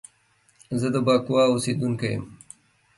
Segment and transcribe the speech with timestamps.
[0.79, 2.23] زه د بکواه اوسیدونکی یم